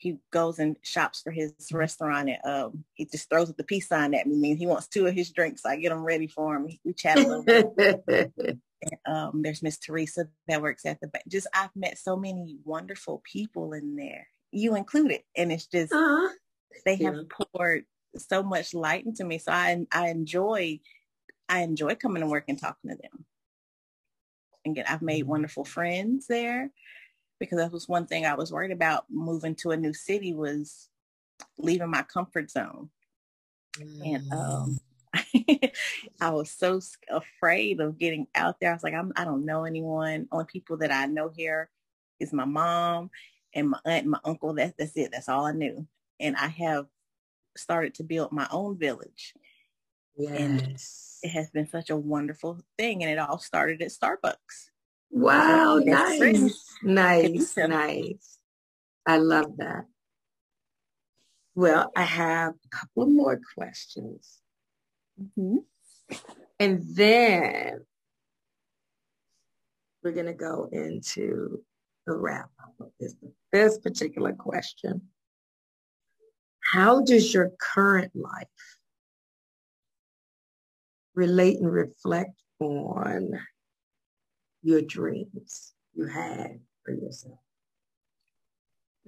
[0.00, 4.14] he goes and shops for his restaurant and um, he just throws the peace sign
[4.14, 4.34] at me.
[4.34, 5.66] I mean, he wants two of his drinks.
[5.66, 6.68] I get them ready for him.
[6.84, 8.32] We chat a little bit.
[9.06, 11.24] um, there's Miss Teresa that works at the back.
[11.28, 16.32] Just I've met so many wonderful people in there, you included, and it's just uh-huh.
[16.86, 17.84] they have poured
[18.16, 19.36] so much light into me.
[19.36, 20.80] So I I enjoy
[21.46, 23.26] I enjoy coming to work and talking to them.
[24.64, 25.30] And again, I've made mm-hmm.
[25.30, 26.70] wonderful friends there
[27.40, 30.88] because that was one thing I was worried about moving to a new city was
[31.58, 32.90] leaving my comfort zone.
[33.78, 34.14] Mm.
[34.14, 34.78] And um,
[36.20, 36.80] I was so
[37.10, 38.70] afraid of getting out there.
[38.70, 40.28] I was like, I'm, I don't know anyone.
[40.30, 41.70] Only people that I know here
[42.20, 43.10] is my mom
[43.54, 44.54] and my aunt and my uncle.
[44.54, 45.10] That's, that's it.
[45.12, 45.86] That's all I knew.
[46.20, 46.86] And I have
[47.56, 49.34] started to build my own village.
[50.16, 50.38] Yes.
[50.38, 50.78] And
[51.22, 53.02] it has been such a wonderful thing.
[53.02, 54.68] And it all started at Starbucks.
[55.10, 55.80] Wow.
[55.84, 56.76] nice.
[56.82, 57.56] Nice.
[57.56, 58.38] Nice.
[59.06, 59.84] I love that.
[61.54, 64.38] Well, I have a couple more questions.
[65.20, 65.58] Mm-hmm.
[66.58, 67.84] And then
[70.02, 71.62] we're going to go into
[72.06, 73.14] the wrap up of this,
[73.52, 75.02] this particular question.
[76.60, 78.46] How does your current life
[81.14, 83.32] relate and reflect on
[84.62, 87.38] your dreams you had for yourself?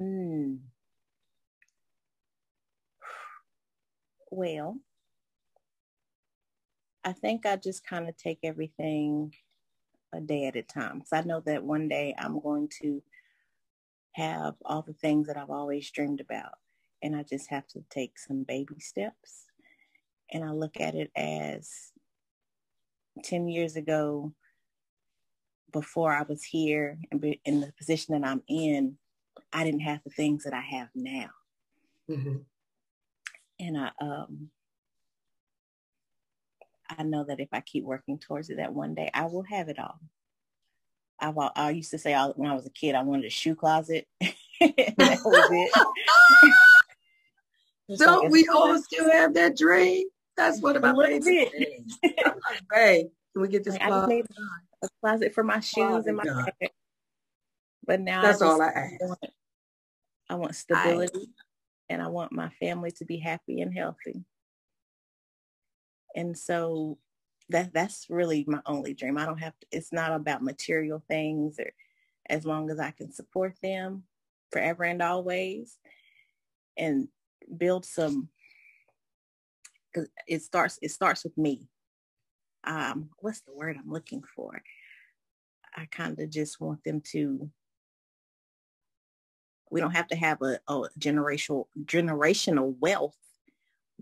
[0.00, 0.58] Mm.
[4.30, 4.78] Well,
[7.04, 9.34] I think I just kind of take everything
[10.12, 10.98] a day at a time.
[10.98, 13.02] Because I know that one day I'm going to
[14.12, 16.52] have all the things that I've always dreamed about.
[17.02, 19.46] And I just have to take some baby steps.
[20.32, 21.92] And I look at it as
[23.24, 24.32] 10 years ago,
[25.72, 28.96] before I was here and in the position that I'm in,
[29.52, 31.30] I didn't have the things that I have now.
[32.10, 32.36] Mm-hmm.
[33.60, 34.50] And I, um,
[36.98, 39.68] I know that if I keep working towards it, that one day I will have
[39.68, 39.98] it all.
[41.20, 44.06] I've, I used to say when I was a kid, I wanted a shoe closet.
[44.20, 45.70] that was it.
[47.98, 50.06] Don't we all still have that dream?
[50.36, 51.98] That's one of my favorite dreams.
[52.72, 54.24] Hey, can we get this like?
[54.82, 56.70] A closet for my oh shoes and my bag.
[57.86, 59.00] But now that's I all I ask.
[59.00, 59.20] Want,
[60.28, 61.30] I want stability
[61.90, 64.24] I, and I want my family to be happy and healthy.
[66.14, 66.98] And so
[67.48, 69.18] that that's really my only dream.
[69.18, 71.72] I don't have to, it's not about material things or
[72.28, 74.04] as long as I can support them
[74.50, 75.78] forever and always
[76.76, 77.08] and
[77.56, 78.28] build some
[79.92, 81.68] because it starts it starts with me
[82.64, 84.62] um what's the word i'm looking for
[85.76, 87.50] i kind of just want them to
[89.70, 93.16] we don't have to have a, a generational generational wealth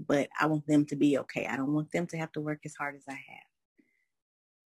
[0.07, 1.47] but I want them to be okay.
[1.47, 3.93] I don't want them to have to work as hard as I have.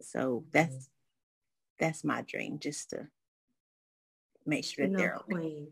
[0.02, 1.84] So that's mm-hmm.
[1.84, 3.08] that's my dream, just to
[4.46, 5.32] make sure that know, they're okay.
[5.32, 5.68] Queen,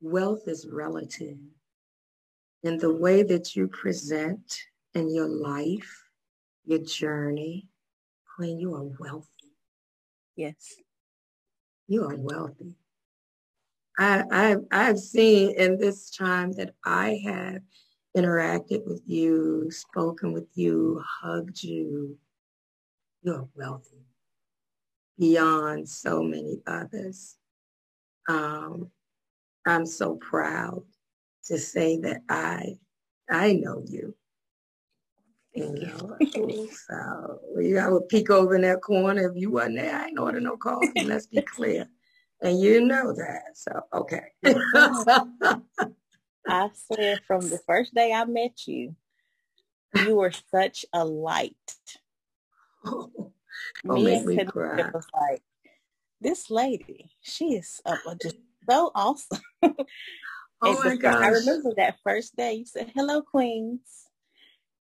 [0.00, 1.38] wealth is relative.
[2.62, 4.60] And the way that you present
[4.94, 5.99] in your life,
[6.70, 7.66] your journey,
[8.36, 9.52] Queen, you are wealthy.
[10.36, 10.76] Yes.
[11.88, 12.76] You are wealthy.
[13.98, 17.62] I, I, I've seen in this time that I have
[18.16, 22.16] interacted with you, spoken with you, hugged you,
[23.22, 24.06] you're wealthy
[25.18, 27.36] beyond so many others.
[28.28, 28.90] Um,
[29.66, 30.84] I'm so proud
[31.46, 32.78] to say that I
[33.28, 34.14] I know you.
[35.60, 39.30] You know, so you I would peek over in that corner.
[39.30, 41.04] If you wasn't there, I ain't order no coffee.
[41.04, 41.88] Let's be clear.
[42.42, 43.42] And you know that.
[43.54, 44.32] So okay.
[46.48, 48.96] I said from the first day I met you,
[50.06, 51.54] you were such a light.
[52.84, 53.32] Oh,
[53.84, 55.42] me and me was like,
[56.20, 58.36] this lady, she is uh, just
[58.68, 59.40] so awesome.
[59.62, 61.22] oh my gosh.
[61.22, 63.80] I remember that first day you said, hello, queens.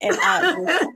[0.00, 0.88] And I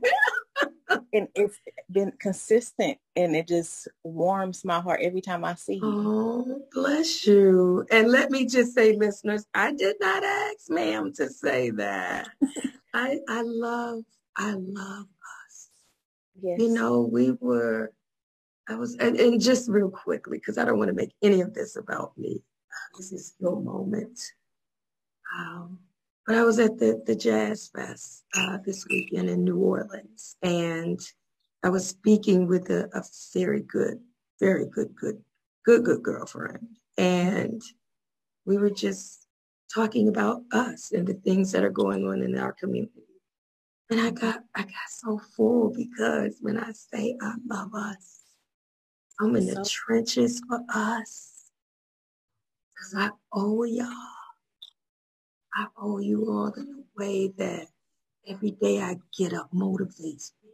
[1.12, 1.58] and it's
[1.90, 5.80] been consistent and it just warms my heart every time I see you.
[5.84, 7.86] Oh, bless you.
[7.90, 12.28] And let me just say, listeners, I did not ask ma'am to say that.
[12.94, 14.04] I I love,
[14.36, 15.06] I love
[15.46, 15.68] us.
[16.40, 16.60] Yes.
[16.60, 17.92] You know, we were
[18.68, 21.54] I was and, and just real quickly, because I don't want to make any of
[21.54, 22.42] this about me.
[22.96, 24.18] This is your moment.
[25.36, 25.78] Um,
[26.26, 31.00] but I was at the, the Jazz Fest uh, this weekend in New Orleans, and
[31.64, 33.02] I was speaking with a, a
[33.34, 34.00] very good,
[34.40, 35.22] very good, good,
[35.64, 36.66] good, good girlfriend.
[36.98, 37.62] And
[38.44, 39.26] we were just
[39.72, 42.92] talking about us and the things that are going on in our community.
[43.90, 48.20] And I got I got so full because when I say I love us,
[49.20, 51.50] I'm in the trenches for us.
[52.74, 54.21] Because I owe y'all.
[55.54, 57.66] I owe you all in a way that
[58.26, 60.50] every day I get up motivates me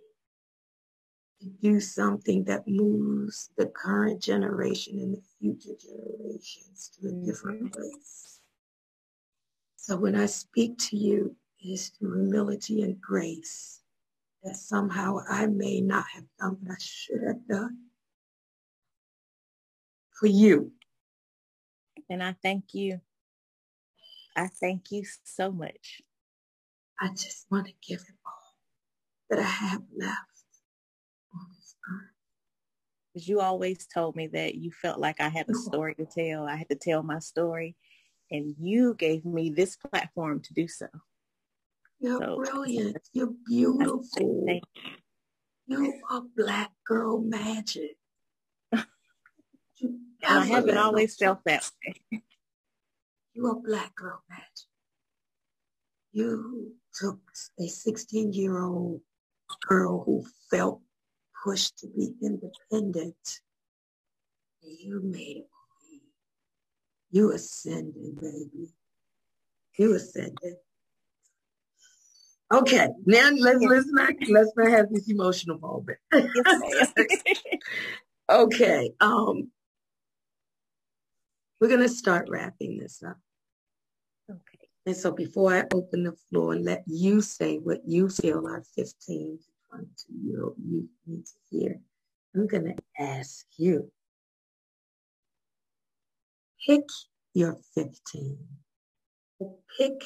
[1.41, 7.65] to do something that moves the current generation and the future generations to a different
[7.65, 7.81] mm-hmm.
[7.81, 8.41] place.
[9.77, 13.81] So when I speak to you, it is through humility and grace
[14.43, 17.79] that somehow I may not have done what I should have done
[20.19, 20.73] for you.
[22.11, 23.01] And I thank you
[24.39, 26.01] I thank you so much.
[27.01, 28.55] I just want to give it all
[29.31, 30.17] that I have left
[31.35, 32.11] on this earth.
[33.13, 36.47] Because you always told me that you felt like I had a story to tell.
[36.47, 37.75] I had to tell my story.
[38.31, 40.87] And you gave me this platform to do so.
[41.99, 42.97] You're so, brilliant.
[43.13, 44.05] You're beautiful.
[44.47, 44.61] You.
[45.67, 47.97] you are black girl magic.
[48.73, 48.87] I
[50.47, 51.69] haven't always felt that
[52.13, 52.23] way.
[53.39, 54.67] You are black girl magic.
[56.11, 57.21] You took
[57.61, 59.01] a 16 year old
[59.69, 60.81] girl who felt
[61.45, 63.15] pushed to be independent.
[64.61, 66.03] You made a it.
[67.13, 68.75] You ascended, baby.
[69.79, 70.57] You ascended.
[72.53, 75.99] Okay, now let's let's not let's not have this emotional moment.
[78.29, 79.53] okay, um,
[81.61, 83.19] we're gonna start wrapping this up.
[84.89, 89.39] And so before I open the floor let you say what you feel our 15
[89.39, 91.79] to 22 year old youth need to hear,
[92.35, 93.93] I'm gonna ask you.
[96.67, 96.85] Pick
[97.35, 98.39] your 15.
[99.77, 100.03] Pick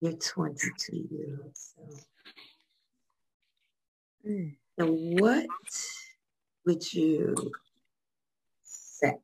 [0.00, 2.04] your 22 year old self.
[4.24, 4.56] And
[5.20, 5.46] what
[6.64, 7.34] would you
[8.62, 9.14] say?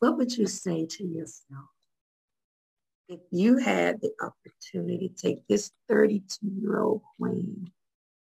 [0.00, 1.73] What would you say to yourself
[3.08, 7.70] if you had the opportunity to take this 32 year old queen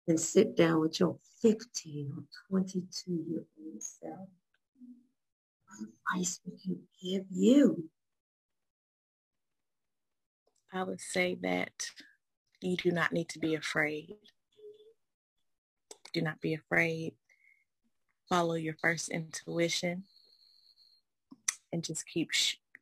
[0.07, 4.29] and sit down with your 15 or 22 year old self?
[5.67, 7.89] What advice would you give you?
[10.73, 11.91] I would say that
[12.61, 14.17] you do not need to be afraid.
[16.13, 17.15] Do not be afraid.
[18.29, 20.05] Follow your first intuition
[21.73, 22.33] and just keep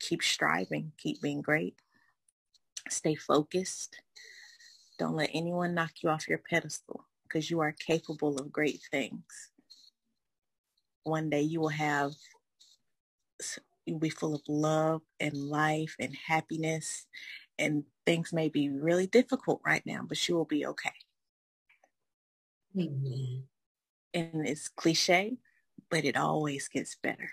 [0.00, 1.76] keep striving, keep being great.
[2.88, 4.00] Stay focused.
[4.98, 9.50] Don't let anyone knock you off your pedestal because you are capable of great things.
[11.02, 12.12] One day you will have
[13.84, 17.06] you'll be full of love and life and happiness
[17.58, 20.92] and things may be really difficult right now, but you will be okay.
[22.78, 23.44] Amen.
[24.12, 25.38] And it's cliche,
[25.90, 27.30] but it always gets better.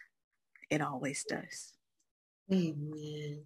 [0.69, 1.73] It always does.
[2.51, 3.45] Amen.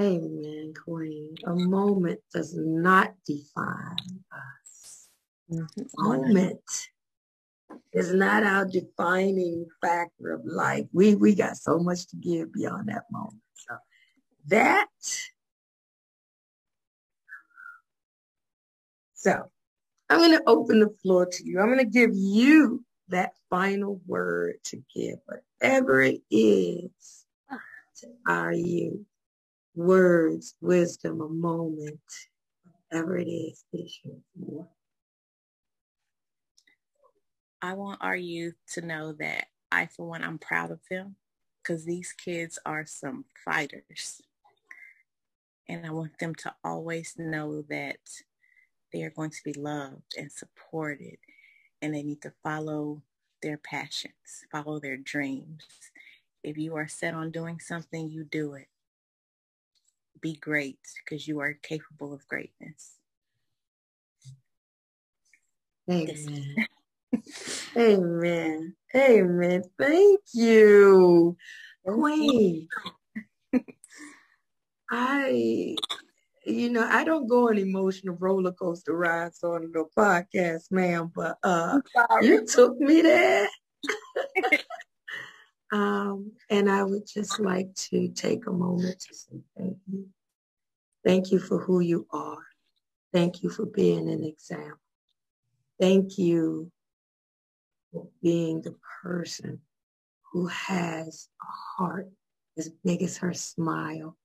[0.00, 1.34] Amen, Queen.
[1.46, 3.96] A moment does not define
[4.32, 5.08] us.
[5.50, 5.82] Mm-hmm.
[5.96, 6.60] Moment
[7.92, 10.84] is not our defining factor of life.
[10.92, 13.42] We we got so much to give beyond that moment.
[13.54, 13.76] So
[14.48, 14.88] that
[19.18, 19.50] So
[20.08, 21.58] I'm going to open the floor to you.
[21.58, 27.26] I'm going to give you that final word to give, whatever it is
[28.26, 29.06] our youth.
[29.74, 32.00] Words, wisdom, a moment,
[32.90, 33.64] whatever it is,
[37.60, 41.16] I want our youth to know that I, for one, I'm proud of them
[41.62, 44.22] because these kids are some fighters.
[45.68, 47.98] And I want them to always know that
[48.92, 51.18] they are going to be loved and supported
[51.82, 53.02] and they need to follow
[53.42, 55.64] their passions, follow their dreams.
[56.48, 58.68] If you are set on doing something, you do it.
[60.18, 62.94] Be great because you are capable of greatness.
[65.90, 66.56] Amen.
[67.76, 68.74] Amen.
[68.96, 69.62] Amen.
[69.78, 71.36] Thank you,
[71.86, 72.68] Queen.
[74.90, 75.76] I
[76.46, 81.36] you know, I don't go on emotional roller coaster rides on the podcast, ma'am, but
[81.42, 81.80] uh,
[82.22, 83.46] you took me there.
[85.72, 90.08] um, and I would just like to take a moment to say thank you.
[91.04, 92.44] Thank you for who you are.
[93.12, 94.78] Thank you for being an example.
[95.80, 96.70] Thank you
[97.92, 99.60] for being the person
[100.32, 101.46] who has a
[101.82, 102.08] heart
[102.58, 104.16] as big as her smile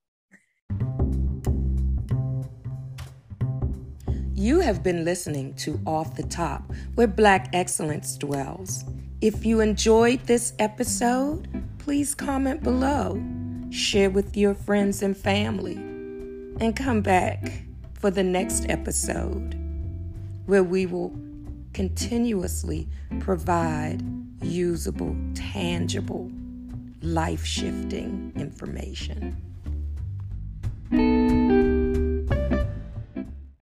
[4.44, 8.84] You have been listening to Off the Top, where Black excellence dwells.
[9.24, 11.48] If you enjoyed this episode,
[11.78, 13.24] please comment below,
[13.70, 15.76] share with your friends and family,
[16.60, 17.64] and come back
[17.94, 19.56] for the next episode
[20.46, 21.18] where we will
[21.72, 22.90] continuously
[23.22, 24.04] provide
[24.42, 26.30] usable, tangible,
[27.02, 29.38] life shifting information.